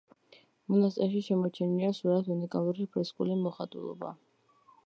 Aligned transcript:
მონასტერში 0.73 1.21
შემორჩენილია 1.27 1.91
სრულიად 1.99 2.31
უნიკალური 2.37 2.91
ფრესკული 2.97 3.39
მოხატულობა. 3.47 4.15